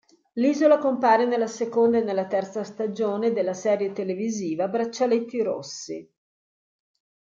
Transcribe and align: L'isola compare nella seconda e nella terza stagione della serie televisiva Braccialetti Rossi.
L'isola 0.33 0.79
compare 0.79 1.25
nella 1.27 1.45
seconda 1.45 1.99
e 1.99 2.01
nella 2.03 2.25
terza 2.25 2.63
stagione 2.63 3.33
della 3.33 3.53
serie 3.53 3.91
televisiva 3.91 4.67
Braccialetti 4.67 5.43
Rossi. 5.43 6.11